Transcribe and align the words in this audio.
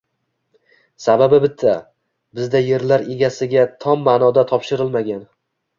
Sababi 1.03 1.39
bitta: 1.43 1.75
bizda 2.41 2.63
yerlar 2.71 3.07
egasiga 3.19 3.71
tom 3.87 4.05
ma’noda 4.11 4.47
topshirilmagan 4.55 5.27